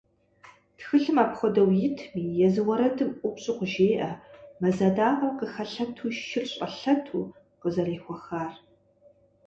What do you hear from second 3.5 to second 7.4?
къыжеӏэ «мэз адакъэр къыхэлъэту, шыр щӏэлъэту»